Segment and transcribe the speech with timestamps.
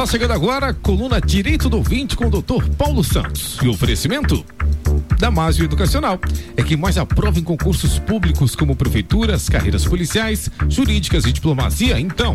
[0.00, 3.58] Está chegando agora a coluna Direito do Ouvinte com o doutor Paulo Santos.
[3.62, 4.42] E oferecimento?
[5.20, 6.18] Damásio Educacional.
[6.56, 12.00] É quem mais aprova em concursos públicos como prefeituras, carreiras policiais, jurídicas e diplomacia.
[12.00, 12.32] Então,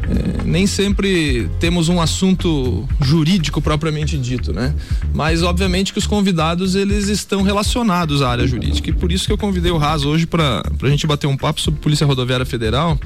[0.09, 4.73] é, nem sempre temos um assunto jurídico propriamente dito, né?
[5.13, 9.31] Mas obviamente que os convidados eles estão relacionados à área jurídica e por isso que
[9.31, 12.99] eu convidei o Raz hoje para a gente bater um papo sobre Polícia Rodoviária Federal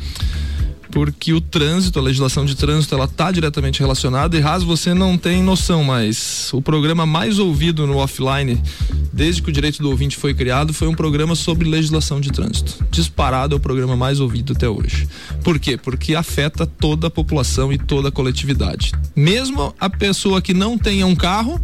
[0.94, 5.18] porque o trânsito, a legislação de trânsito, ela tá diretamente relacionada e Raz você não
[5.18, 8.62] tem noção, mas o programa mais ouvido no offline
[9.12, 12.86] desde que o direito do ouvinte foi criado foi um programa sobre legislação de trânsito.
[12.92, 15.08] Disparado é o programa mais ouvido até hoje.
[15.44, 15.78] Por quê?
[15.78, 18.92] Porque afeta toda a população e toda a coletividade.
[19.16, 21.60] Mesmo a pessoa que não tenha um carro,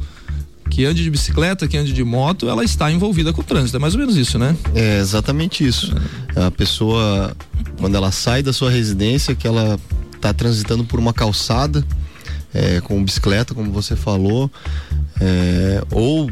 [0.69, 3.77] que ande de bicicleta, que ande de moto, ela está envolvida com o trânsito.
[3.77, 4.55] É mais ou menos isso, né?
[4.75, 5.93] É exatamente isso.
[6.35, 7.35] A pessoa,
[7.79, 9.79] quando ela sai da sua residência, que ela
[10.15, 11.83] está transitando por uma calçada,
[12.53, 14.49] é, com bicicleta, como você falou,
[15.19, 16.29] é, ou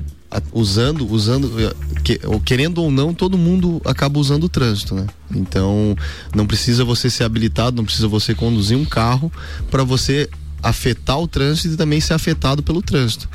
[0.52, 1.74] usando, usando, eh,
[2.04, 5.08] que- ou querendo ou não, todo mundo acaba usando o trânsito, né?
[5.34, 5.96] Então,
[6.36, 9.31] não precisa você ser habilitado, não precisa você conduzir um carro
[9.72, 10.30] para você
[10.62, 13.30] afetar o trânsito e também ser afetado pelo trânsito.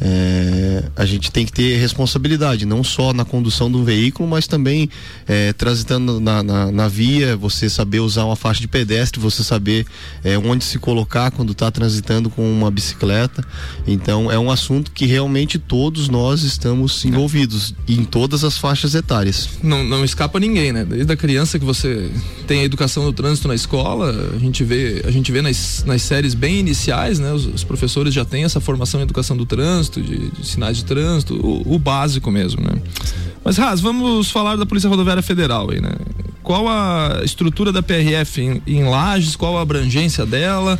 [0.00, 4.88] É, a gente tem que ter responsabilidade, não só na condução um veículo, mas também
[5.26, 9.86] é, transitando na, na, na via, você saber usar uma faixa de pedestre, você saber
[10.24, 13.44] é, onde se colocar quando está transitando com uma bicicleta.
[13.86, 19.48] Então é um assunto que realmente todos nós estamos envolvidos em todas as faixas etárias.
[19.62, 20.84] não, não escapa ninguém, né?
[20.84, 22.10] Desde a criança que você
[22.46, 26.02] tem a educação do trânsito na escola, a gente vê, a gente vê nas, nas
[26.02, 27.32] séries bem iniciais, né?
[27.32, 30.84] Os, os professores já têm essa formação em educação do trânsito, de, de sinais de
[30.84, 32.80] trânsito, o, o básico mesmo, né?
[33.44, 35.92] Mas, Raz, vamos falar da Polícia Rodoviária Federal aí, né?
[36.42, 40.78] Qual a estrutura da PRF em, em Lages, qual a abrangência dela,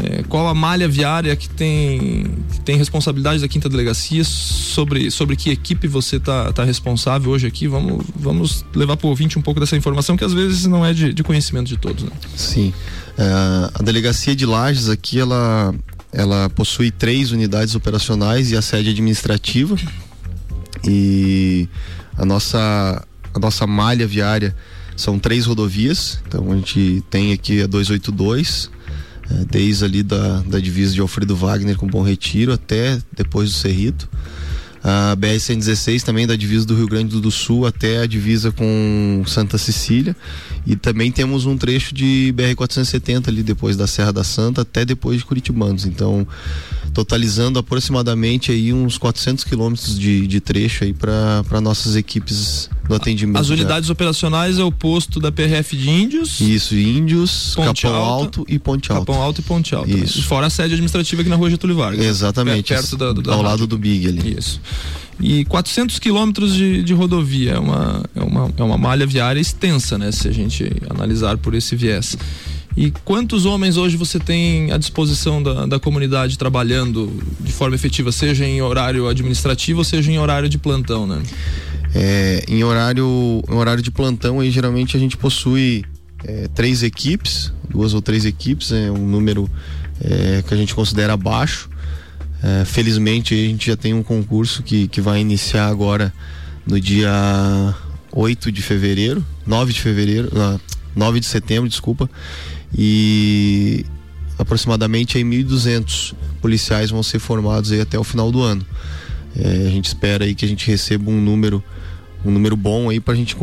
[0.00, 5.34] eh, qual a malha viária que tem, que tem responsabilidade da quinta delegacia, sobre, sobre
[5.34, 9.42] que equipe você tá, tá responsável hoje aqui, vamos, vamos levar para o ouvinte um
[9.42, 12.10] pouco dessa informação que às vezes não é de, de conhecimento de todos, né?
[12.36, 12.72] Sim.
[13.16, 13.24] É,
[13.74, 15.74] a delegacia de Lages aqui, ela,
[16.12, 19.76] ela possui três unidades operacionais e a sede administrativa.
[20.84, 21.68] E
[22.16, 23.04] a nossa,
[23.34, 24.54] a nossa malha viária
[24.96, 26.20] são três rodovias.
[26.26, 28.70] Então a gente tem aqui a 282,
[29.30, 33.56] é, desde ali da, da divisa de Alfredo Wagner com Bom Retiro até depois do
[33.56, 34.08] Cerrito.
[34.82, 39.58] A BR-116 também da divisa do Rio Grande do Sul até a divisa com Santa
[39.58, 40.16] Cecília.
[40.66, 45.18] E também temos um trecho de BR-470 ali depois da Serra da Santa até depois
[45.18, 45.84] de Curitibanos.
[45.86, 46.26] Então,
[46.98, 53.38] totalizando aproximadamente aí uns 400 quilômetros de, de trecho aí para nossas equipes do atendimento.
[53.40, 58.24] As unidades operacionais é o posto da PRF de Índios, Isso, Índios, Ponte Capão Alta,
[58.24, 59.06] Alto e Ponte Alto.
[59.06, 59.86] Capão Alto e Ponte Alta.
[59.86, 60.02] né?
[60.02, 60.24] Isso.
[60.24, 62.00] Fora a sede administrativa aqui na rua Getúlio Vargas.
[62.00, 62.10] né?
[62.10, 62.74] Exatamente.
[62.74, 64.36] Perto da, da ao lado do Big ali.
[64.36, 64.60] Isso.
[65.20, 69.96] E 400 quilômetros de, de rodovia é uma, é, uma, é uma malha viária extensa,
[69.96, 70.10] né?
[70.10, 72.16] Se a gente analisar por esse viés.
[72.78, 78.12] E quantos homens hoje você tem à disposição da, da comunidade trabalhando de forma efetiva,
[78.12, 81.20] seja em horário administrativo seja em horário de plantão, né?
[81.92, 85.84] É, em horário em horário de plantão aí geralmente a gente possui
[86.22, 89.50] é, três equipes, duas ou três equipes, é um número
[90.00, 91.68] é, que a gente considera baixo.
[92.40, 96.14] É, felizmente a gente já tem um concurso que, que vai iniciar agora
[96.64, 97.10] no dia
[98.12, 100.60] 8 de fevereiro, 9 de fevereiro, uh,
[100.94, 102.08] 9 de setembro, desculpa.
[102.76, 103.84] E
[104.38, 108.64] aproximadamente aí 1.200 policiais vão ser formados aí até o final do ano.
[109.36, 111.62] É, a gente espera aí que a gente receba um número
[112.24, 113.36] um número bom aí para a gente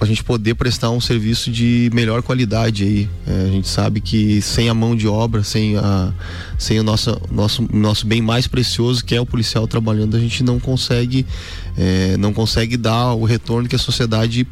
[0.00, 3.08] a gente poder prestar um serviço de melhor qualidade aí.
[3.26, 6.10] É, a gente sabe que sem a mão de obra, sem, a,
[6.58, 10.42] sem o nosso, nosso, nosso bem mais precioso, que é o policial trabalhando, a gente
[10.42, 11.26] não consegue,
[11.76, 14.48] é, não consegue dar o retorno que a sociedade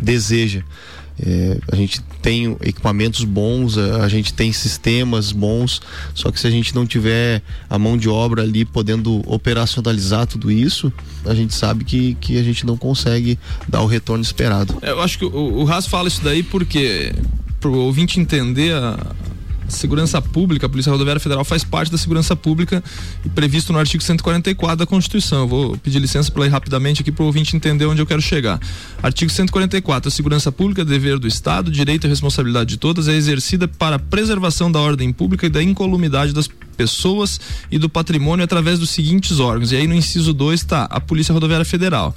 [0.00, 0.62] deseja.
[1.18, 5.80] É, a gente tem equipamentos bons, a, gente tem sistemas bons,
[6.14, 10.50] só que se a gente não tiver a mão de obra ali podendo operacionalizar tudo
[10.50, 10.92] isso,
[11.24, 14.76] a gente sabe que, que a gente não consegue dar o retorno esperado.
[14.82, 17.14] É, eu acho que o, o Haas fala isso daí porque
[17.60, 19.14] para o ouvinte entender a,
[19.68, 22.82] segurança pública, a Polícia Rodoviária Federal faz parte da segurança pública
[23.24, 25.40] e previsto no artigo 144 da Constituição.
[25.40, 28.22] Eu vou pedir licença para ir rapidamente aqui para o ouvinte entender onde eu quero
[28.22, 28.60] chegar.
[29.02, 30.08] Artigo 144.
[30.08, 33.96] A segurança pública é dever do Estado, direito e responsabilidade de todas é exercida para
[33.96, 36.65] a preservação da ordem pública e da incolumidade das pessoas
[37.70, 39.72] e do patrimônio através dos seguintes órgãos.
[39.72, 42.14] E aí no inciso 2 está a Polícia Rodoviária Federal.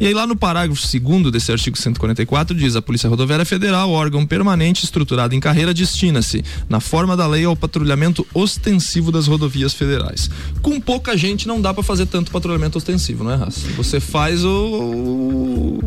[0.00, 4.24] E aí lá no parágrafo 2 desse artigo 144 diz: a Polícia Rodoviária Federal, órgão
[4.24, 10.30] permanente estruturado em carreira, destina-se, na forma da lei, ao patrulhamento ostensivo das rodovias federais.
[10.62, 13.68] Com pouca gente não dá para fazer tanto patrulhamento ostensivo, não é, Raça?
[13.76, 15.78] Você faz o,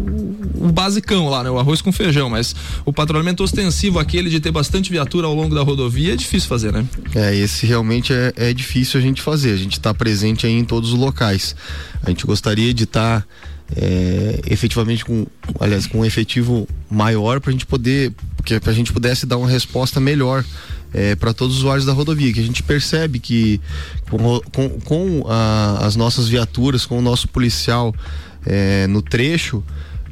[0.59, 1.49] o, basicão lá, né?
[1.49, 2.55] O arroz com feijão, mas
[2.85, 6.71] o patrulhamento ostensivo, aquele de ter bastante viatura ao longo da rodovia, é difícil fazer,
[6.71, 6.85] né?
[7.15, 9.51] É, esse realmente é, é difícil a gente fazer.
[9.51, 11.55] A gente está presente aí em todos os locais.
[12.03, 13.21] A gente gostaria de estar.
[13.21, 13.27] Tá
[13.75, 15.25] é, efetivamente com,
[15.59, 18.11] aliás, com um efetivo maior para a gente poder,
[18.43, 20.43] que a gente pudesse dar uma resposta melhor
[20.93, 23.59] é, para todos os usuários da rodovia, que a gente percebe que
[24.09, 27.93] com, com, com a, as nossas viaturas, com o nosso policial
[28.45, 29.63] é, no trecho,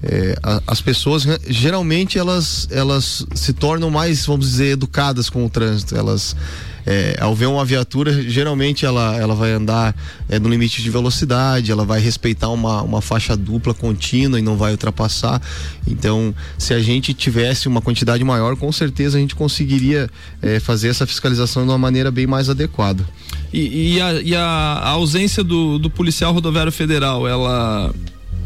[0.01, 5.49] é, a, as pessoas geralmente elas elas se tornam mais vamos dizer educadas com o
[5.49, 6.35] trânsito elas
[6.85, 9.95] é, ao ver uma viatura, geralmente ela, ela vai andar
[10.29, 14.57] é, no limite de velocidade, ela vai respeitar uma, uma faixa dupla contínua e não
[14.57, 15.41] vai ultrapassar.
[15.87, 20.09] Então, se a gente tivesse uma quantidade maior, com certeza a gente conseguiria
[20.41, 23.05] é, fazer essa fiscalização de uma maneira bem mais adequada.
[23.53, 27.93] E, e, a, e a, ausência do, do policial rodoviário federal, ela,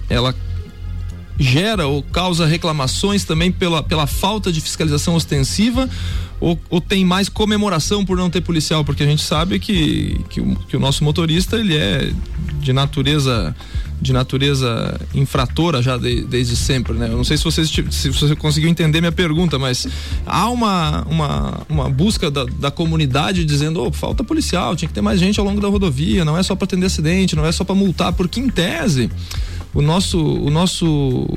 [0.09, 0.35] ela
[1.37, 5.89] gera ou causa reclamações também pela, pela falta de fiscalização ostensiva
[6.39, 8.83] ou, ou, tem mais comemoração por não ter policial?
[8.83, 12.11] Porque a gente sabe que, que, o, que o nosso motorista ele é
[12.59, 13.55] de natureza
[14.01, 17.07] de natureza infratora já de, desde sempre, né?
[17.07, 19.87] Eu não sei se vocês se você conseguiu entender minha pergunta, mas
[20.25, 25.01] há uma uma, uma busca da, da comunidade dizendo, oh, falta policial, tinha que ter
[25.01, 27.63] mais gente ao longo da rodovia, não é só para atender acidente, não é só
[27.63, 29.09] para multar, porque em tese
[29.75, 31.27] o nosso o nosso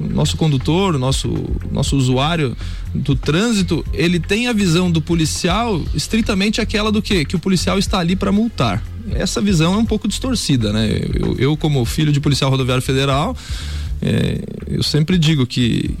[0.00, 1.28] nosso condutor, nosso,
[1.70, 2.56] nosso usuário
[2.94, 7.24] do trânsito, ele tem a visão do policial estritamente aquela do quê?
[7.24, 8.82] Que o policial está ali para multar.
[9.12, 10.88] Essa visão é um pouco distorcida, né?
[11.14, 13.36] Eu, eu como filho de policial rodoviário federal,
[14.00, 15.94] é, eu sempre digo que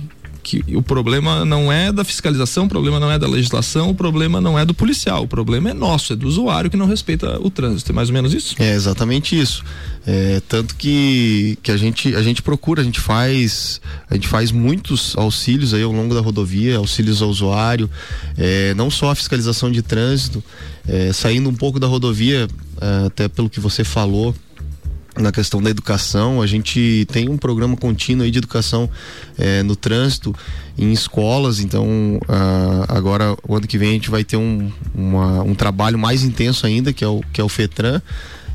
[0.50, 4.40] que o problema não é da fiscalização, o problema não é da legislação, o problema
[4.40, 7.48] não é do policial, o problema é nosso, é do usuário que não respeita o
[7.50, 7.92] trânsito.
[7.92, 8.56] É mais ou menos isso?
[8.58, 9.62] É exatamente isso.
[10.04, 14.50] É, tanto que, que a, gente, a gente procura, a gente faz a gente faz
[14.50, 17.88] muitos auxílios aí ao longo da rodovia, auxílios ao usuário,
[18.36, 20.42] é, não só a fiscalização de trânsito,
[20.88, 22.48] é, saindo um pouco da rodovia,
[22.80, 24.34] é, até pelo que você falou,
[25.18, 26.40] na questão da educação.
[26.40, 28.88] A gente tem um programa contínuo de educação
[29.38, 30.34] é, no trânsito
[30.78, 31.60] em escolas.
[31.60, 31.86] Então,
[32.22, 36.24] uh, agora, o ano que vem, a gente vai ter um, uma, um trabalho mais
[36.24, 38.00] intenso ainda, que é o, que é o FETRAN.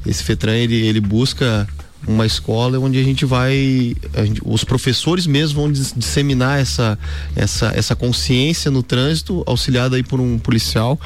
[0.06, 1.68] Esse FETRAN, ele, ele busca
[2.08, 7.00] uma escola onde a gente vai a gente, os professores mesmo vão disseminar essa,
[7.36, 11.00] essa, essa consciência no trânsito auxiliado aí por um policial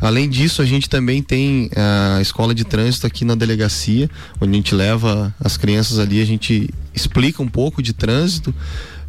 [0.00, 4.08] Além disso, a gente também tem a escola de trânsito aqui na delegacia,
[4.40, 8.54] onde a gente leva as crianças ali, a gente explica um pouco de trânsito.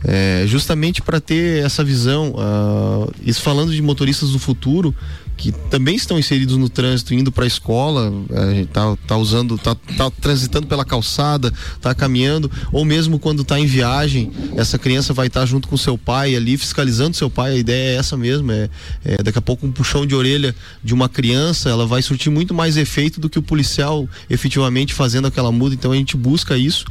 [0.04, 4.96] É, justamente para ter essa visão, uh, isso falando de motoristas do futuro,
[5.40, 9.58] que também estão inseridos no trânsito, indo para a escola, a gente tá, tá usando,
[9.58, 15.14] tá, tá transitando pela calçada, tá caminhando, ou mesmo quando está em viagem, essa criança
[15.14, 18.18] vai estar tá junto com seu pai ali, fiscalizando seu pai, a ideia é essa
[18.18, 18.70] mesmo, é,
[19.06, 20.54] é, daqui a pouco um puxão de orelha
[20.84, 25.28] de uma criança, ela vai surtir muito mais efeito do que o policial efetivamente fazendo
[25.28, 26.84] aquela muda, então a gente busca isso.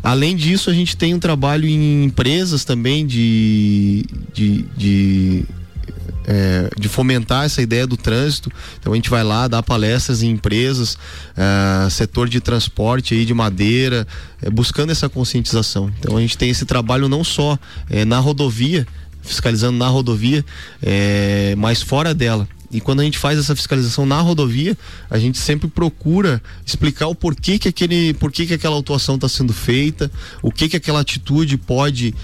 [0.00, 5.44] Além disso, a gente tem um trabalho em empresas também de, de, de
[6.26, 8.50] é, de fomentar essa ideia do trânsito.
[8.78, 10.98] Então a gente vai lá dar palestras em empresas,
[11.36, 14.06] é, setor de transporte aí de madeira,
[14.42, 15.92] é, buscando essa conscientização.
[15.98, 17.58] Então a gente tem esse trabalho não só
[17.88, 18.86] é, na rodovia,
[19.22, 20.42] fiscalizando na rodovia,
[21.58, 22.48] mas fora dela.
[22.72, 24.78] E quando a gente faz essa fiscalização na rodovia,
[25.10, 29.52] a gente sempre procura explicar o porquê que aquele, porquê que aquela autuação está sendo
[29.52, 30.10] feita,
[30.40, 32.14] o que que aquela atitude pode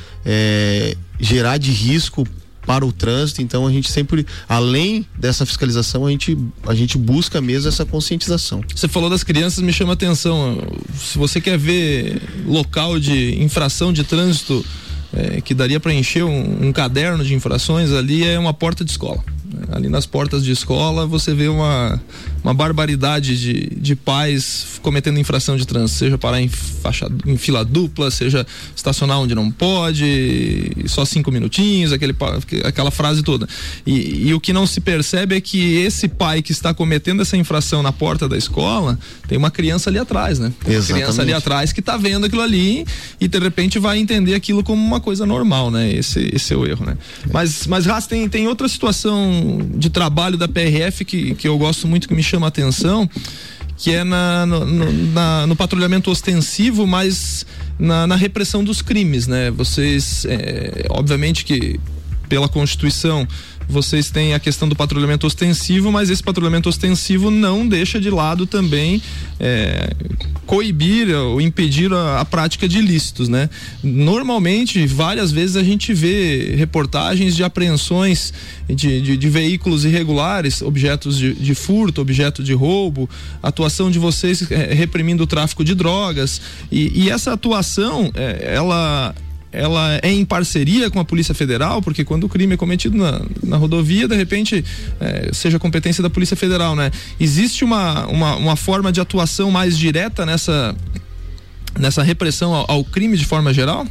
[1.20, 2.26] gerar de risco
[2.66, 3.40] para o trânsito.
[3.40, 8.62] Então a gente sempre, além dessa fiscalização, a gente, a gente busca mesmo essa conscientização.
[8.74, 10.60] Você falou das crianças, me chama a atenção.
[10.98, 14.64] Se você quer ver local de infração de trânsito
[15.12, 18.90] é, que daria para encher um, um caderno de infrações, ali é uma porta de
[18.90, 19.22] escola.
[19.72, 22.00] Ali nas portas de escola você vê uma,
[22.42, 27.64] uma barbaridade de, de pais cometendo infração de trânsito, seja parar em, faixa, em fila
[27.64, 32.14] dupla, seja estacionar onde não pode, só cinco minutinhos, aquele,
[32.64, 33.48] aquela frase toda.
[33.84, 37.36] E, e o que não se percebe é que esse pai que está cometendo essa
[37.36, 40.52] infração na porta da escola tem uma criança ali atrás, né?
[40.60, 41.02] Tem uma Exatamente.
[41.02, 42.86] criança ali atrás que está vendo aquilo ali
[43.20, 45.92] e de repente vai entender aquilo como uma coisa normal, né?
[45.92, 46.96] Esse, esse é o erro, né?
[47.24, 47.32] É.
[47.32, 49.35] Mas, mas tem, tem outra situação
[49.76, 53.08] de trabalho da PRF que, que eu gosto muito, que me chama a atenção,
[53.76, 57.46] que é na, no, no, na, no patrulhamento ostensivo, mas
[57.78, 59.50] na, na, repressão dos crimes, né?
[59.50, 61.78] Vocês, é, obviamente que
[62.28, 63.26] pela Constituição
[63.68, 68.46] vocês têm a questão do patrulhamento ostensivo, mas esse patrulhamento ostensivo não deixa de lado
[68.46, 69.02] também
[69.40, 69.90] é,
[70.46, 73.50] coibir ou impedir a, a, prática de ilícitos, né?
[73.82, 78.32] Normalmente, várias vezes a gente vê reportagens de apreensões
[78.68, 83.10] de, de, de veículos irregulares, objetos de, de, furto, objeto de roubo,
[83.42, 86.40] atuação de vocês é, reprimindo o tráfico de drogas
[86.70, 89.14] e, e essa atuação, é, ela
[89.56, 93.22] ela é em parceria com a Polícia Federal, porque quando o crime é cometido na,
[93.42, 94.64] na rodovia, de repente,
[95.00, 96.90] é, seja competência da Polícia Federal, né?
[97.18, 100.74] Existe uma, uma, uma forma de atuação mais direta nessa,
[101.78, 103.86] nessa repressão ao, ao crime de forma geral?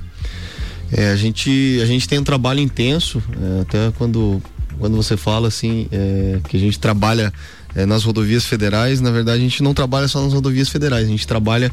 [0.92, 4.42] É, a gente, a gente tem um trabalho intenso, é, até quando,
[4.78, 7.34] quando você fala assim, é, que a gente trabalha
[7.76, 11.10] é, nas rodovias federais, na verdade a gente não trabalha só nas rodovias federais, a
[11.10, 11.72] gente trabalha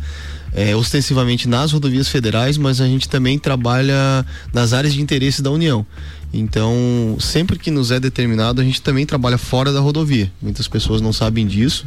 [0.53, 5.51] é, ostensivamente nas rodovias federais, mas a gente também trabalha nas áreas de interesse da
[5.51, 5.87] União.
[6.35, 10.33] Então, sempre que nos é determinado, a gente também trabalha fora da rodovia.
[10.41, 11.85] Muitas pessoas não sabem disso,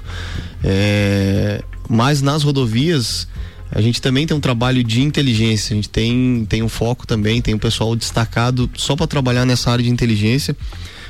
[0.63, 3.27] é, mas nas rodovias
[3.72, 5.74] a gente também tem um trabalho de inteligência.
[5.74, 9.72] A gente tem, tem um foco também, tem um pessoal destacado só para trabalhar nessa
[9.72, 10.55] área de inteligência.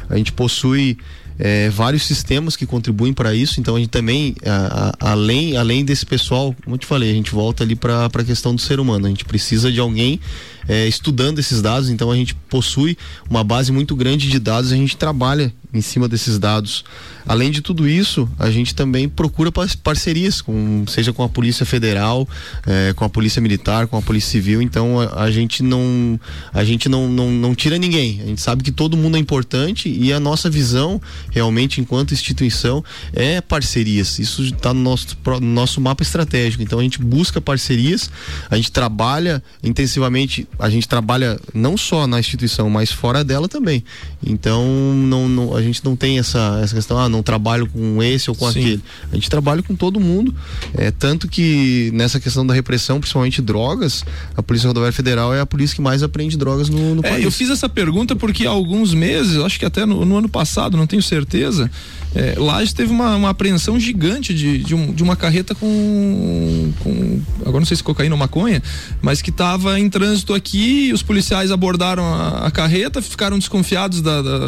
[0.10, 0.98] A gente possui
[1.38, 3.60] é, vários sistemas que contribuem para isso.
[3.60, 7.14] Então a gente também, a, a, além, além desse pessoal, como eu te falei, a
[7.14, 9.06] gente volta ali para a questão do ser humano.
[9.06, 10.20] A gente precisa de alguém
[10.68, 12.98] é, estudando esses dados, então a gente possui
[13.30, 16.84] uma base muito grande de dados, a gente trabalha em cima desses dados.
[17.28, 22.28] Além de tudo isso, a gente também procura parcerias, com, seja com a Polícia Federal,
[22.66, 24.62] é, com a Polícia Militar, com a Polícia Civil.
[24.62, 26.20] Então a, a gente, não,
[26.54, 28.22] a gente não, não, não tira ninguém.
[28.22, 31.02] A gente sabe que todo mundo é importante e a nossa visão,
[31.32, 34.20] realmente, enquanto instituição, é parcerias.
[34.20, 36.62] Isso está no nosso, no nosso mapa estratégico.
[36.62, 38.10] Então a gente busca parcerias,
[38.50, 43.84] a gente trabalha intensivamente a gente trabalha não só na instituição, mas fora dela também.
[44.26, 48.36] Então, não, não, gente não tem essa, essa questão, ah, não trabalho com esse ou
[48.36, 48.60] com Sim.
[48.60, 48.84] aquele.
[49.12, 50.34] A gente trabalha com todo mundo.
[50.74, 54.04] É, tanto que nessa questão da repressão, principalmente drogas,
[54.36, 57.24] a Polícia Rodoviária Federal é a polícia que mais aprende drogas no, no é, país.
[57.24, 60.78] Eu fiz essa pergunta porque há alguns meses, acho que até no, no ano passado,
[60.78, 61.70] não tenho certeza,
[62.16, 67.22] é, Lages teve uma, uma apreensão gigante de, de, um, de, uma carreta com, com,
[67.42, 68.64] agora não sei se cocaína ou maconha,
[69.02, 74.22] mas que estava em trânsito aqui, os policiais abordaram a, a carreta, ficaram desconfiados da,
[74.22, 74.40] da,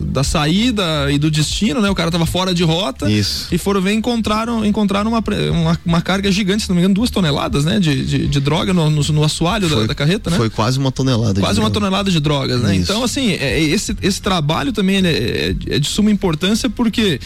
[0.00, 1.90] da, saída e do destino, né?
[1.90, 3.48] O cara estava fora de rota Isso.
[3.52, 7.10] e foram ver encontraram encontraram uma, uma, uma, carga gigante, se não me engano, duas
[7.10, 7.78] toneladas, né?
[7.78, 10.36] De, de, de droga no, no, no assoalho foi, da, da, carreta, né?
[10.36, 11.40] Foi quase uma tonelada.
[11.40, 11.86] Quase uma droga.
[11.86, 12.76] tonelada de drogas, né?
[12.76, 12.90] Isso.
[12.90, 17.20] Então, assim, é, esse, esse trabalho também é, é, é de suma importância porque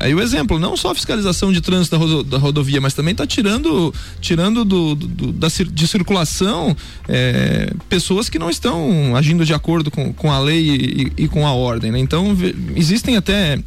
[0.00, 3.12] Aí o exemplo, não só a fiscalização de trânsito da, rodo, da rodovia, mas também
[3.12, 9.52] está tirando, tirando do, do, da, de circulação é, pessoas que não estão agindo de
[9.52, 11.92] acordo com, com a lei e, e com a ordem.
[11.92, 11.98] Né?
[11.98, 12.36] Então,
[12.74, 13.58] existem até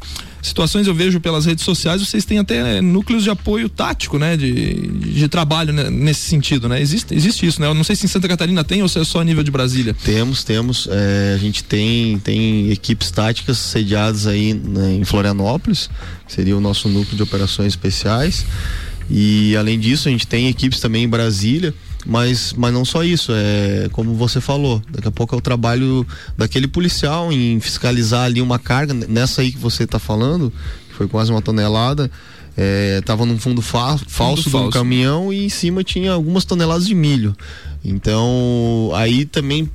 [0.42, 4.36] situações eu vejo pelas redes sociais, vocês têm até núcleos de apoio tático, né?
[4.36, 5.88] De, de trabalho né?
[5.88, 6.80] nesse sentido, né?
[6.80, 7.68] Existe, existe isso, né?
[7.68, 9.50] Eu não sei se em Santa Catarina tem ou se é só a nível de
[9.50, 9.94] Brasília.
[10.04, 10.88] Temos, temos.
[10.90, 15.88] É, a gente tem, tem equipes táticas sediadas aí né, em Florianópolis,
[16.26, 18.44] que seria o nosso núcleo de operações especiais.
[19.08, 21.72] E além disso, a gente tem equipes também em Brasília
[22.04, 26.06] mas, mas não só isso, é como você falou, daqui a pouco é o trabalho
[26.36, 30.52] daquele policial em fiscalizar ali uma carga, nessa aí que você está falando,
[30.88, 32.10] que foi quase uma tonelada,
[32.56, 36.86] é, tava num fundo fa falso fundo do caminhão e em cima tinha algumas toneladas
[36.86, 37.34] de milho.
[37.84, 39.70] Então, aí também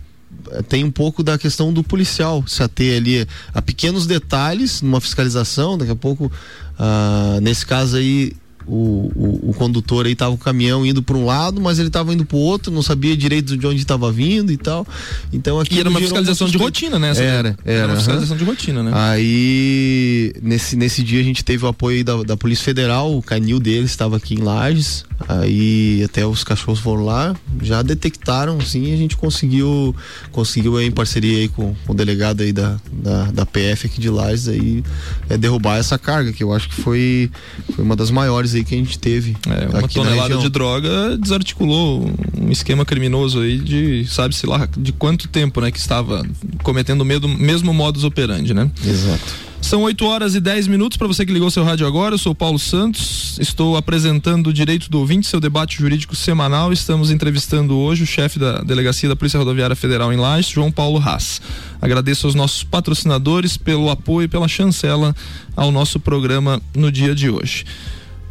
[0.52, 5.02] é, tem um pouco da questão do policial se ater ali a pequenos detalhes numa
[5.02, 6.32] fiscalização, daqui a pouco,
[6.78, 8.34] ah, nesse caso aí,
[8.68, 12.14] o, o, o, condutor aí tava o caminhão indo para um lado, mas ele tava
[12.14, 14.86] indo para o outro, não sabia direito de onde estava vindo e tal.
[15.32, 17.12] Então aqui era uma fiscalização de rotina, né?
[17.12, 18.92] Era, era, era, uma fiscalização de rotina, né?
[18.94, 23.60] Aí nesse, nesse dia a gente teve o apoio da, da Polícia Federal, o canil
[23.60, 25.06] deles estava aqui em Lages.
[25.28, 29.96] Aí até os cachorros foram lá, já detectaram, sim, a gente conseguiu
[30.32, 34.00] conseguiu aí, em parceria aí com, com o delegado aí da, da, da PF aqui
[34.00, 34.84] de Lages aí
[35.28, 37.32] é derrubar essa carga, que eu acho que foi,
[37.74, 39.36] foi uma das maiores aí que a gente teve.
[39.48, 45.28] É, uma tonelada de droga desarticulou um esquema criminoso aí de, sabe-se lá, de quanto
[45.28, 46.24] tempo, né, que estava
[46.64, 48.70] cometendo o mesmo, mesmo modus operandi, né?
[48.86, 49.48] Exato.
[49.62, 52.14] São 8 horas e 10 minutos para você que ligou seu rádio agora.
[52.14, 56.72] Eu sou Paulo Santos, estou apresentando o Direito do Ouvinte, seu debate jurídico semanal.
[56.72, 61.00] Estamos entrevistando hoje o chefe da Delegacia da Polícia Rodoviária Federal em Lages, João Paulo
[61.00, 61.42] Haas.
[61.82, 65.14] Agradeço aos nossos patrocinadores pelo apoio e pela chancela
[65.56, 67.66] ao nosso programa no dia de hoje.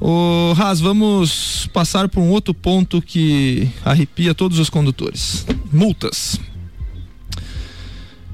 [0.00, 6.38] O Haas, vamos passar por um outro ponto que arrepia todos os condutores: multas.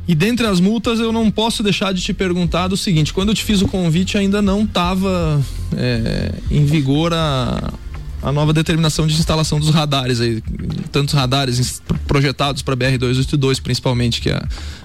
[0.06, 3.34] E dentre as multas, eu não posso deixar de te perguntar do seguinte: quando eu
[3.34, 5.40] te fiz o convite, ainda não estava
[5.76, 7.72] é, em vigor a,
[8.22, 10.42] a nova determinação de instalação dos radares aí,
[10.92, 14.40] tantos radares projetados para BR-282 principalmente, que é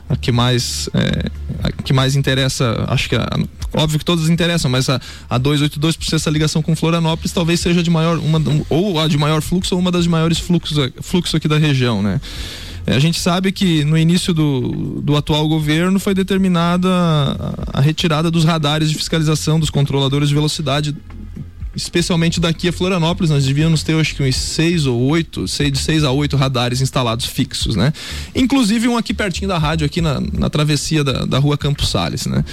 [0.09, 1.29] a que mais é,
[1.63, 3.27] a que mais interessa, acho que a,
[3.73, 7.83] óbvio que todas interessam, mas a, a 282 por essa ligação com Florianópolis talvez seja
[7.83, 11.47] de maior uma ou a de maior fluxo ou uma das maiores fluxos fluxo aqui
[11.47, 12.19] da região, né?
[12.87, 16.87] É, a gente sabe que no início do, do atual governo foi determinada
[17.73, 20.95] a retirada dos radares de fiscalização dos controladores de velocidade
[21.77, 25.77] especialmente daqui a Florianópolis, nós devíamos ter acho que uns seis ou oito, seis, de
[25.77, 27.93] seis a oito radares instalados fixos, né?
[28.35, 32.25] Inclusive um aqui pertinho da rádio, aqui na, na travessia da, da rua Campos Sales,
[32.25, 32.43] né?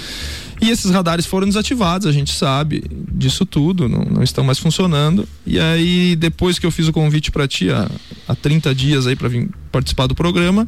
[0.61, 5.27] E esses radares foram desativados, a gente sabe disso tudo, não, não estão mais funcionando.
[5.45, 7.89] E aí, depois que eu fiz o convite para ti, há,
[8.27, 10.65] há 30 dias aí para vir participar do programa,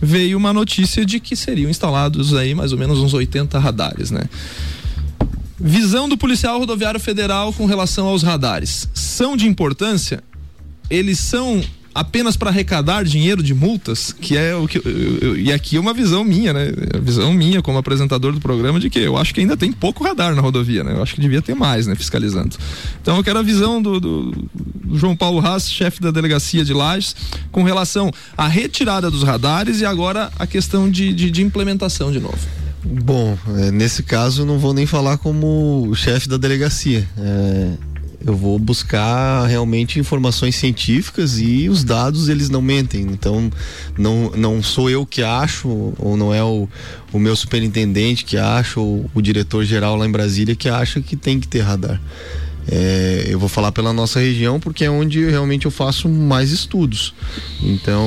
[0.00, 4.22] veio uma notícia de que seriam instalados aí mais ou menos uns 80 radares, né?
[5.58, 8.88] Visão do policial rodoviário federal com relação aos radares.
[8.92, 10.22] São de importância?
[10.90, 11.62] Eles são
[11.94, 14.78] apenas para arrecadar dinheiro de multas, que é o que.
[14.78, 16.72] Eu, eu, e aqui é uma visão minha, né?
[16.92, 20.02] A visão minha como apresentador do programa de que eu acho que ainda tem pouco
[20.02, 20.92] radar na rodovia, né?
[20.92, 21.94] Eu acho que devia ter mais, né?
[21.94, 22.56] Fiscalizando.
[23.00, 26.72] Então eu quero a visão do, do, do João Paulo Haas, chefe da delegacia de
[26.72, 27.14] Lages,
[27.52, 32.18] com relação à retirada dos radares e agora a questão de, de, de implementação de
[32.18, 32.63] novo.
[32.84, 37.08] Bom, é, nesse caso não vou nem falar como chefe da delegacia.
[37.16, 37.72] É,
[38.26, 43.02] eu vou buscar realmente informações científicas e os dados eles não mentem.
[43.02, 43.50] Então
[43.96, 46.68] não, não sou eu que acho, ou não é o,
[47.12, 51.16] o meu superintendente que acha, ou o diretor geral lá em Brasília que acha que
[51.16, 52.00] tem que ter radar.
[52.66, 57.14] É, eu vou falar pela nossa região porque é onde realmente eu faço mais estudos.
[57.62, 58.02] Então,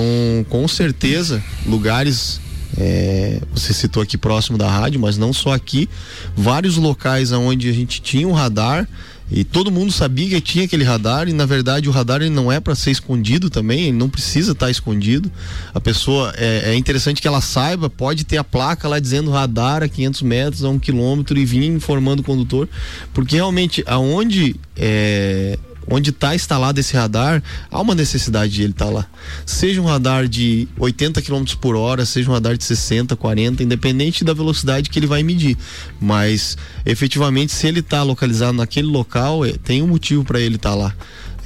[0.49, 2.41] com certeza, lugares
[2.77, 5.89] é, você citou aqui próximo da rádio, mas não só aqui,
[6.35, 8.87] vários locais onde a gente tinha um radar
[9.29, 12.49] e todo mundo sabia que tinha aquele radar e na verdade o radar ele não
[12.49, 15.29] é para ser escondido também, ele não precisa estar tá escondido.
[15.73, 19.83] A pessoa é, é, interessante que ela saiba, pode ter a placa lá dizendo radar
[19.83, 22.69] a 500 metros, a um quilômetro e vir informando o condutor,
[23.13, 25.59] porque realmente aonde é,
[25.89, 29.07] onde está instalado esse radar, há uma necessidade de ele estar tá lá.
[29.45, 34.23] Seja um radar de 80 km por hora, seja um radar de 60, 40, independente
[34.23, 35.57] da velocidade que ele vai medir.
[35.99, 40.71] Mas efetivamente, se ele está localizado naquele local, é, tem um motivo para ele estar
[40.71, 40.95] tá lá.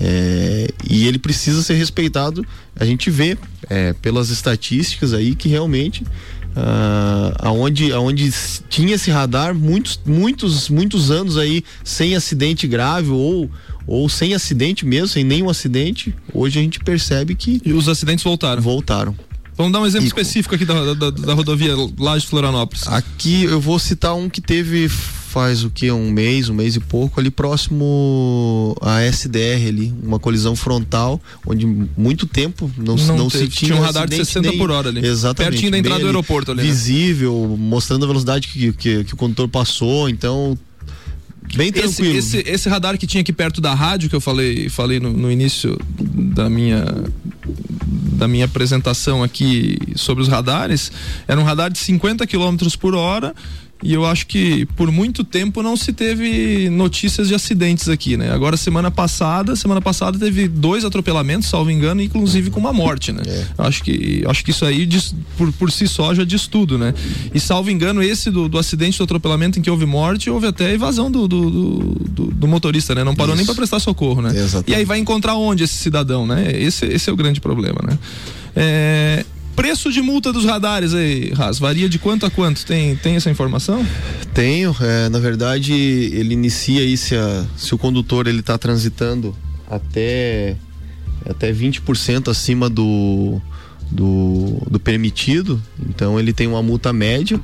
[0.03, 2.45] É, e ele precisa ser respeitado.
[2.75, 3.37] A gente vê
[3.69, 6.03] é, pelas estatísticas aí que realmente
[6.51, 8.29] Uh, aonde, aonde
[8.67, 13.49] tinha esse radar muitos, muitos, muitos anos aí sem acidente grave ou
[13.91, 17.61] ou sem acidente mesmo, sem nenhum acidente, hoje a gente percebe que.
[17.65, 18.61] E os acidentes voltaram?
[18.61, 19.13] Voltaram.
[19.57, 22.87] Vamos dar um exemplo específico aqui da, da, da, rodovia lá de Florianópolis.
[22.87, 26.79] Aqui eu vou citar um que teve faz o que um mês, um mês e
[26.79, 33.29] pouco ali próximo à SDR ali, uma colisão frontal, onde muito tempo não, não, não
[33.29, 35.05] se tinha, tinha um radar de 60 nem, por hora ali.
[35.05, 35.51] Exatamente.
[35.51, 36.61] Pertinho da entrada do aeroporto ali.
[36.61, 36.67] Né?
[36.67, 37.55] Visível, né?
[37.57, 40.57] mostrando a velocidade que, que, que o condutor passou, então
[41.55, 42.17] Bem tranquilo.
[42.17, 45.11] Esse, esse, esse, radar que tinha aqui perto da rádio, que eu falei, falei no,
[45.11, 46.85] no início da minha
[48.13, 50.91] da minha apresentação aqui sobre os radares,
[51.27, 53.33] era um radar de 50 km por hora
[53.83, 58.31] e eu acho que por muito tempo não se teve notícias de acidentes aqui, né?
[58.31, 63.23] Agora semana passada, semana passada teve dois atropelamentos, salvo engano, inclusive com uma morte, né?
[63.25, 63.45] É.
[63.57, 66.93] Acho que acho que isso aí diz, por, por si só já diz tudo, né?
[67.33, 70.73] E salvo engano esse do, do acidente do atropelamento em que houve morte, houve até
[70.73, 73.03] evasão do, do, do, do motorista, né?
[73.03, 73.37] Não parou isso.
[73.37, 74.29] nem para prestar socorro, né?
[74.29, 74.71] Exatamente.
[74.71, 76.51] E aí vai encontrar onde esse cidadão, né?
[76.51, 77.97] Esse esse é o grande problema, né?
[78.55, 82.65] É, Preço de multa dos radares aí, Ras, varia de quanto a quanto?
[82.65, 83.85] Tem, tem essa informação?
[84.33, 89.35] Tenho, é, na verdade ele inicia aí se, a, se o condutor ele está transitando
[89.69, 90.55] até
[91.29, 93.39] até 20% acima do,
[93.91, 97.39] do, do permitido, então ele tem uma multa média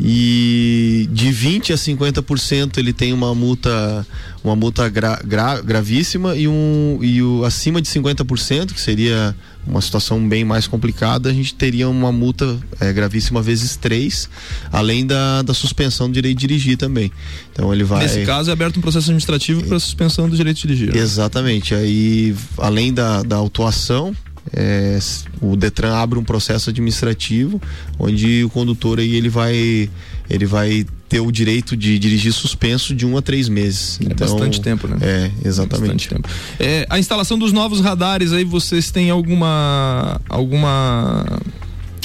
[0.00, 4.06] e de 20 a 50% ele tem uma multa
[4.42, 9.34] uma multa gra, gra, gravíssima e um e o acima de 50% que seria
[9.66, 14.28] uma situação bem mais complicada a gente teria uma multa é, gravíssima vezes três
[14.72, 17.12] além da, da suspensão do direito de dirigir também.
[17.52, 20.68] Então ele vai nesse caso é aberto um processo administrativo para suspensão do direito de
[20.68, 21.74] dirigir exatamente.
[21.74, 24.16] Aí além da, da autuação
[24.52, 24.98] é,
[25.40, 27.60] o Detran abre um processo administrativo
[27.98, 29.88] onde o condutor aí ele vai
[30.28, 34.00] ele vai ter o direito de dirigir suspenso de um a três meses.
[34.00, 34.96] É então, bastante tempo, né?
[35.02, 36.08] É, exatamente.
[36.08, 36.26] tempo.
[36.58, 41.24] É, a instalação dos novos radares aí, vocês têm alguma alguma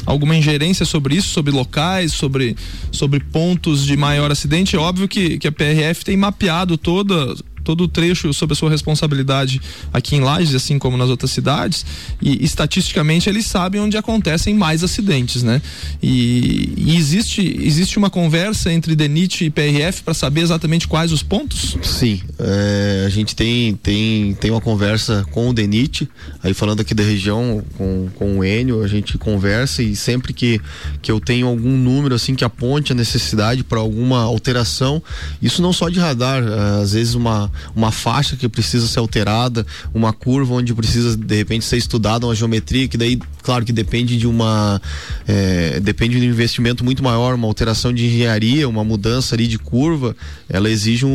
[0.06, 2.56] alguma ingerência sobre isso, sobre locais, sobre,
[2.92, 4.76] sobre pontos de maior acidente?
[4.76, 7.36] É óbvio que, que a PRF tem mapeado toda
[7.68, 11.86] todo o trecho sob a sua responsabilidade aqui em Lages, assim como nas outras cidades,
[12.22, 15.62] e estatisticamente eles sabem onde acontecem mais acidentes, né?
[16.02, 21.22] E, e existe, existe uma conversa entre DENIT e PRF para saber exatamente quais os
[21.22, 21.78] pontos?
[21.84, 26.08] Sim, é, a gente tem, tem, tem uma conversa com o DENIT,
[26.42, 30.62] aí falando aqui da região, com, com o Enio, a gente conversa e sempre que,
[31.02, 35.04] que eu tenho algum número assim que aponte a necessidade para alguma alteração,
[35.42, 36.42] isso não só de radar,
[36.82, 41.66] às vezes uma, uma faixa que precisa ser alterada, uma curva onde precisa de repente
[41.66, 44.82] ser estudada uma geometria, que daí, claro que depende de uma.
[45.28, 49.58] É, depende de um investimento muito maior, uma alteração de engenharia, uma mudança ali de
[49.58, 50.16] curva,
[50.50, 51.10] ela exige um,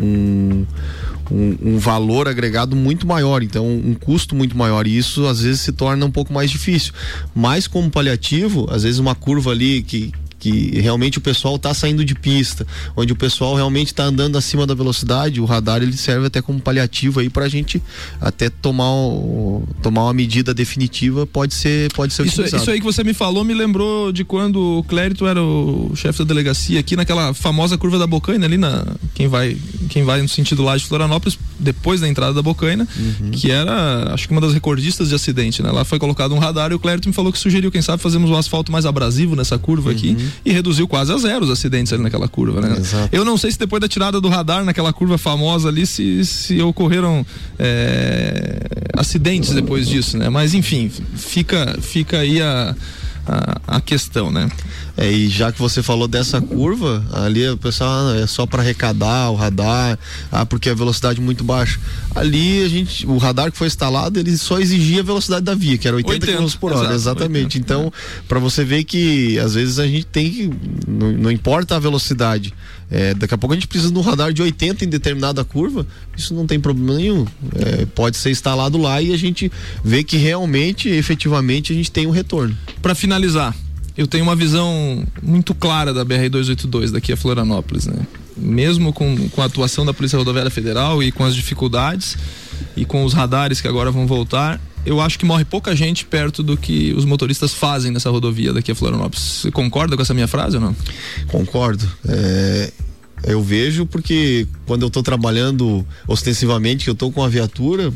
[0.00, 0.66] um,
[1.30, 5.60] um, um valor agregado muito maior, então um custo muito maior, e isso às vezes
[5.60, 6.92] se torna um pouco mais difícil.
[7.34, 12.02] Mas como paliativo, às vezes uma curva ali que, que realmente o pessoal está saindo
[12.02, 16.26] de pista, onde o pessoal realmente está andando acima da velocidade, o radar ele serve
[16.26, 17.80] até como paliativo aí para a gente
[18.20, 22.84] até tomar, o, tomar uma medida definitiva, pode ser, pode ser isso, isso aí que
[22.84, 26.96] você me falou me lembrou de quando o Clérito era o chefe da delegacia aqui
[26.96, 29.56] naquela famosa curva da Bocaina ali na quem vai
[29.90, 33.30] quem vai no sentido lá de Florianópolis depois da entrada da Bocaina, uhum.
[33.30, 35.70] que era acho que uma das recordistas de acidente, né?
[35.70, 38.30] Lá foi colocado um radar e o Clérito me falou que sugeriu quem sabe fazemos
[38.30, 39.96] um asfalto mais abrasivo nessa curva uhum.
[39.96, 42.76] aqui e reduziu quase a zero os acidentes ali naquela curva, né?
[42.78, 43.08] Exato.
[43.12, 46.60] Eu não sei se depois da tirada do radar naquela curva famosa ali se, se
[46.62, 47.24] ocorreram
[47.58, 48.60] é,
[48.96, 50.28] acidentes depois disso, né?
[50.28, 52.74] Mas enfim, fica, fica aí a,
[53.26, 54.48] a, a questão, né?
[55.00, 58.60] É, e já que você falou dessa curva, ali o pessoal ah, é só para
[58.60, 59.98] arrecadar o radar,
[60.30, 61.80] ah, porque a velocidade é muito baixa.
[62.14, 65.78] Ali a gente, o radar que foi instalado, ele só exigia a velocidade da via,
[65.78, 67.56] que era 80, 80 km por hora, exato, exatamente.
[67.56, 67.90] 80, então,
[68.28, 70.50] para você ver que às vezes a gente tem que
[70.86, 72.52] não, não importa a velocidade,
[72.90, 75.86] é, daqui a pouco a gente precisa de um radar de 80 em determinada curva,
[76.14, 77.24] isso não tem problema nenhum.
[77.54, 79.50] É, pode ser instalado lá e a gente
[79.82, 82.54] vê que realmente, efetivamente, a gente tem um retorno.
[82.82, 83.56] Para finalizar,
[84.00, 88.06] eu tenho uma visão muito clara da BR-282 daqui a Florianópolis, né?
[88.34, 92.16] Mesmo com, com a atuação da Polícia Rodoviária Federal e com as dificuldades
[92.74, 96.42] e com os radares que agora vão voltar, eu acho que morre pouca gente perto
[96.42, 99.22] do que os motoristas fazem nessa rodovia daqui a Florianópolis.
[99.22, 100.74] Você concorda com essa minha frase ou não?
[101.26, 101.86] Concordo.
[102.08, 102.72] É,
[103.24, 107.92] eu vejo porque quando eu estou trabalhando ostensivamente, que eu estou com a viatura,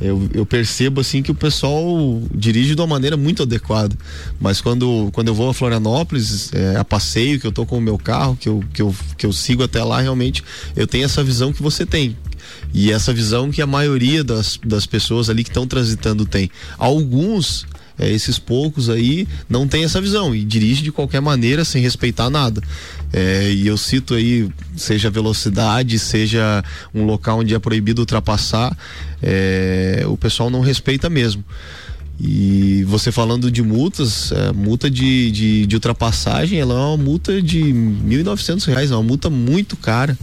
[0.00, 3.96] eu, eu, percebo assim que o pessoal dirige de uma maneira muito adequada.
[4.38, 7.80] Mas quando, quando eu vou a Florianópolis, é, a passeio, que eu tô com o
[7.80, 11.24] meu carro, que eu, que, eu, que eu sigo até lá, realmente eu tenho essa
[11.24, 12.16] visão que você tem.
[12.74, 16.50] E essa visão que a maioria das, das pessoas ali que estão transitando tem.
[16.78, 17.66] Alguns
[17.98, 22.28] é, esses poucos aí não tem essa visão e dirige de qualquer maneira sem respeitar
[22.28, 22.62] nada.
[23.12, 26.62] É, e eu cito aí, seja velocidade, seja
[26.94, 28.76] um local onde é proibido ultrapassar,
[29.22, 31.44] é, o pessoal não respeita mesmo.
[32.18, 37.42] E você falando de multas, é, multa de, de, de, ultrapassagem, ela é uma multa
[37.42, 40.16] de R$ 1.900, é uma multa muito cara.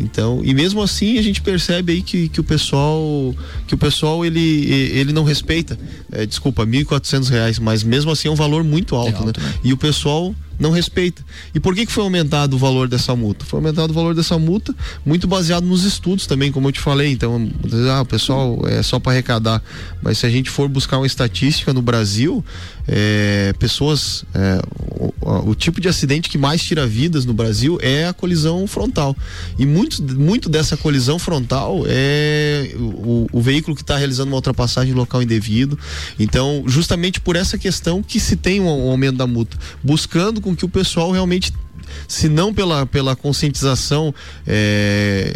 [0.00, 3.34] Então, e mesmo assim a gente percebe aí que, que o pessoal
[3.66, 5.76] que o pessoal ele, ele não respeita.
[6.12, 9.46] É, desculpa, R$ 1.400, mas mesmo assim é um valor muito alto, é alto né?
[9.48, 9.54] né?
[9.64, 11.24] E o pessoal não respeita.
[11.54, 13.44] E por que, que foi aumentado o valor dessa multa?
[13.46, 17.10] Foi aumentado o valor dessa multa muito baseado nos estudos também, como eu te falei.
[17.10, 17.50] Então,
[17.90, 19.62] ah, pessoal é só para arrecadar.
[20.02, 22.44] Mas se a gente for buscar uma estatística no Brasil,
[22.86, 24.24] é, pessoas.
[24.34, 24.60] É,
[25.22, 29.16] o, o, tipo de acidente que mais tira vidas no Brasil é a colisão frontal.
[29.58, 34.92] E muito, muito dessa colisão frontal é o, o veículo que está realizando uma ultrapassagem
[34.92, 35.78] em local indevido.
[36.18, 40.54] Então, justamente por essa questão que se tem um, um aumento da multa, buscando com
[40.54, 41.52] que o pessoal realmente
[42.06, 44.14] se não pela, pela conscientização
[44.46, 45.34] é,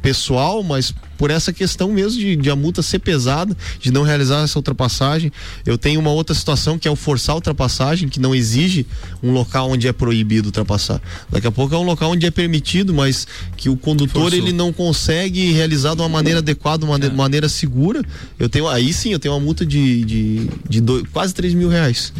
[0.00, 4.42] pessoal, mas por essa questão mesmo de, de, a multa ser pesada, de não realizar
[4.42, 5.32] essa ultrapassagem.
[5.64, 8.86] Eu tenho uma outra situação que é o forçar a ultrapassagem, que não exige
[9.22, 11.00] um local onde é proibido ultrapassar.
[11.30, 14.38] Daqui a pouco é um local onde é permitido, mas que o condutor Forçou.
[14.38, 17.10] ele não consegue realizar de uma maneira adequada, uma é.
[17.10, 18.02] maneira segura.
[18.38, 21.68] Eu tenho aí sim, eu tenho uma multa de, de, de dois, quase 3 mil
[21.68, 22.12] reais.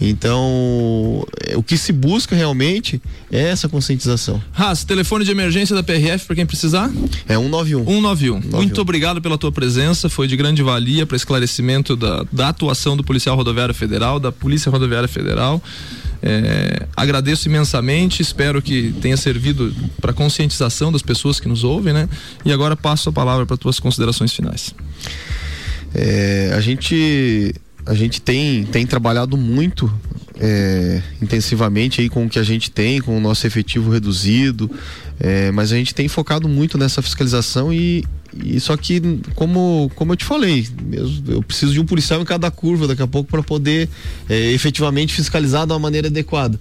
[0.00, 0.08] É.
[0.08, 4.42] Então, é, o que se busca realmente é essa conscientização.
[4.52, 6.90] Ras, telefone de emergência da PRF para quem precisar?
[7.28, 7.84] É 191.
[7.84, 8.39] 191.
[8.44, 13.04] Muito obrigado pela tua presença, foi de grande valia para esclarecimento da, da atuação do
[13.04, 15.62] Policial Rodoviário Federal, da Polícia Rodoviária Federal.
[16.22, 22.08] É, agradeço imensamente, espero que tenha servido para conscientização das pessoas que nos ouvem, né?
[22.44, 24.74] E agora passo a palavra para tuas considerações finais.
[25.94, 27.54] É, a gente
[27.86, 29.92] a gente tem, tem trabalhado muito
[30.38, 34.70] é, intensivamente aí com o que a gente tem, com o nosso efetivo reduzido,
[35.18, 38.04] é, mas a gente tem focado muito nessa fiscalização e,
[38.36, 39.00] e só que
[39.34, 40.66] como como eu te falei,
[41.28, 43.88] eu, preciso de um policial em cada curva daqui a pouco para poder
[44.28, 46.58] é, efetivamente fiscalizar de uma maneira adequada.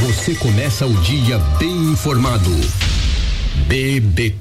[0.03, 2.51] Você começa o dia bem informado.
[3.67, 4.31] BBT